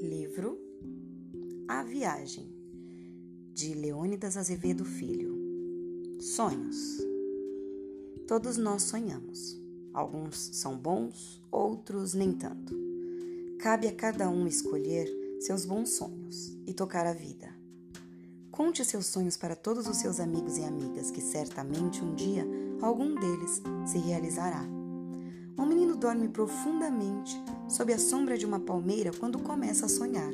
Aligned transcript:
Livro 0.00 0.56
A 1.66 1.82
Viagem, 1.82 2.48
de 3.52 3.74
Leônidas 3.74 4.36
Azevedo 4.36 4.84
Filho. 4.84 5.36
Sonhos. 6.20 6.98
Todos 8.28 8.56
nós 8.56 8.84
sonhamos. 8.84 9.60
Alguns 9.92 10.36
são 10.52 10.78
bons, 10.78 11.42
outros 11.50 12.14
nem 12.14 12.32
tanto. 12.32 12.72
Cabe 13.58 13.88
a 13.88 13.94
cada 13.94 14.30
um 14.30 14.46
escolher 14.46 15.08
seus 15.40 15.64
bons 15.64 15.90
sonhos 15.90 16.56
e 16.64 16.72
tocar 16.72 17.04
a 17.04 17.12
vida. 17.12 17.52
Conte 18.52 18.84
seus 18.84 19.06
sonhos 19.06 19.36
para 19.36 19.56
todos 19.56 19.88
os 19.88 19.96
seus 19.96 20.20
amigos 20.20 20.58
e 20.58 20.62
amigas, 20.62 21.10
que 21.10 21.20
certamente 21.20 22.04
um 22.04 22.14
dia 22.14 22.46
algum 22.80 23.16
deles 23.16 23.60
se 23.84 23.98
realizará. 23.98 24.77
Um 25.58 25.66
menino 25.66 25.96
dorme 25.96 26.28
profundamente 26.28 27.36
sob 27.68 27.92
a 27.92 27.98
sombra 27.98 28.38
de 28.38 28.46
uma 28.46 28.60
palmeira 28.60 29.10
quando 29.12 29.40
começa 29.40 29.86
a 29.86 29.88
sonhar. 29.88 30.30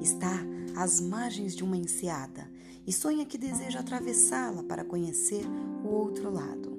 Está 0.00 0.40
às 0.76 1.00
margens 1.00 1.54
de 1.54 1.62
uma 1.62 1.76
enseada 1.76 2.50
e 2.84 2.92
sonha 2.92 3.24
que 3.24 3.38
deseja 3.38 3.78
atravessá-la 3.78 4.64
para 4.64 4.84
conhecer 4.84 5.44
o 5.84 5.88
outro 5.88 6.32
lado. 6.32 6.76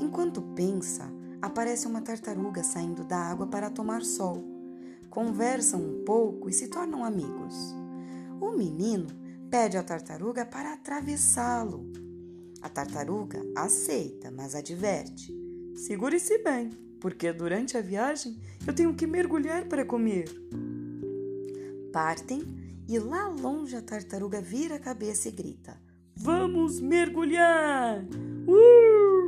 Enquanto 0.00 0.40
pensa, 0.40 1.12
aparece 1.42 1.86
uma 1.86 2.00
tartaruga 2.00 2.64
saindo 2.64 3.04
da 3.04 3.18
água 3.18 3.46
para 3.46 3.68
tomar 3.68 4.02
sol. 4.02 4.42
Conversam 5.10 5.78
um 5.78 6.04
pouco 6.04 6.48
e 6.48 6.54
se 6.54 6.68
tornam 6.68 7.04
amigos. 7.04 7.74
O 8.40 8.52
menino 8.52 9.08
pede 9.50 9.76
à 9.76 9.82
tartaruga 9.82 10.46
para 10.46 10.72
atravessá-lo. 10.72 11.92
A 12.62 12.68
tartaruga 12.70 13.42
aceita, 13.54 14.30
mas 14.30 14.54
adverte: 14.54 15.43
Segure-se 15.74 16.38
bem, 16.38 16.70
porque 17.00 17.32
durante 17.32 17.76
a 17.76 17.80
viagem 17.80 18.38
eu 18.66 18.72
tenho 18.72 18.94
que 18.94 19.06
mergulhar 19.06 19.66
para 19.66 19.84
comer. 19.84 20.26
Partem 21.92 22.42
e 22.88 22.98
lá 22.98 23.28
longe 23.28 23.76
a 23.76 23.82
tartaruga 23.82 24.40
vira 24.40 24.76
a 24.76 24.80
cabeça 24.80 25.28
e 25.28 25.32
grita: 25.32 25.80
Vamos 26.16 26.80
mergulhar! 26.80 28.04
Uh! 28.46 29.24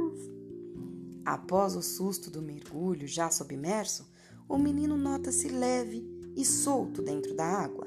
Após 1.24 1.74
o 1.74 1.82
susto 1.82 2.30
do 2.30 2.40
mergulho, 2.40 3.06
já 3.06 3.30
submerso, 3.30 4.08
o 4.48 4.56
menino 4.56 4.96
nota-se 4.96 5.48
leve 5.48 6.08
e 6.36 6.44
solto 6.44 7.02
dentro 7.02 7.34
da 7.34 7.44
água. 7.44 7.86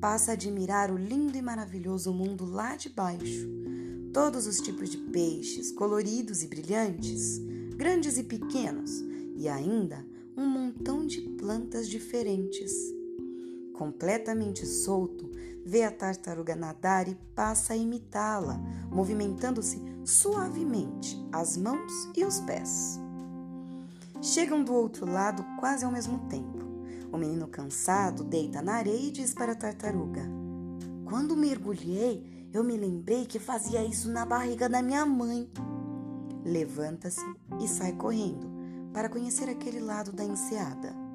Passa 0.00 0.32
a 0.32 0.34
admirar 0.34 0.90
o 0.90 0.96
lindo 0.96 1.38
e 1.38 1.42
maravilhoso 1.42 2.12
mundo 2.12 2.44
lá 2.44 2.76
de 2.76 2.88
baixo. 2.88 3.48
Todos 4.16 4.46
os 4.46 4.62
tipos 4.62 4.88
de 4.88 4.96
peixes, 4.96 5.70
coloridos 5.70 6.42
e 6.42 6.46
brilhantes, 6.46 7.36
grandes 7.76 8.16
e 8.16 8.22
pequenos, 8.22 9.04
e 9.36 9.46
ainda 9.46 10.02
um 10.34 10.46
montão 10.46 11.06
de 11.06 11.20
plantas 11.20 11.86
diferentes 11.86 12.72
completamente 13.74 14.64
solto, 14.64 15.30
vê 15.66 15.82
a 15.82 15.90
tartaruga 15.90 16.56
nadar 16.56 17.06
e 17.08 17.14
passa 17.34 17.74
a 17.74 17.76
imitá-la, 17.76 18.58
movimentando-se 18.90 19.82
suavemente 20.02 21.22
as 21.30 21.58
mãos 21.58 21.92
e 22.16 22.24
os 22.24 22.40
pés. 22.40 22.98
Chegam 24.22 24.64
do 24.64 24.72
outro 24.72 25.04
lado 25.04 25.44
quase 25.60 25.84
ao 25.84 25.92
mesmo 25.92 26.20
tempo. 26.30 26.64
O 27.12 27.18
menino 27.18 27.46
cansado 27.48 28.24
deita 28.24 28.62
na 28.62 28.76
areia 28.76 29.08
e 29.08 29.10
diz 29.10 29.34
para 29.34 29.52
a 29.52 29.56
tartaruga: 29.56 30.22
Quando 31.04 31.36
mergulhei, 31.36 32.35
eu 32.52 32.64
me 32.64 32.76
lembrei 32.76 33.26
que 33.26 33.38
fazia 33.38 33.84
isso 33.84 34.10
na 34.10 34.24
barriga 34.24 34.68
da 34.68 34.82
minha 34.82 35.04
mãe. 35.04 35.50
Levanta-se 36.44 37.24
e 37.60 37.68
sai 37.68 37.92
correndo 37.92 38.48
para 38.92 39.08
conhecer 39.08 39.48
aquele 39.48 39.80
lado 39.80 40.12
da 40.12 40.24
enseada 40.24 41.06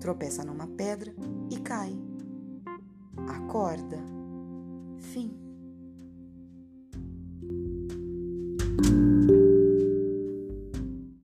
tropeça 0.00 0.42
numa 0.42 0.66
pedra 0.66 1.14
e 1.50 1.60
cai. 1.60 1.96
Acorda. 3.28 3.98
Fim. 5.12 5.49